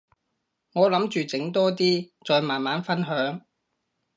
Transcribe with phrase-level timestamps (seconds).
[0.73, 3.45] 我諗住整多啲，再慢慢分享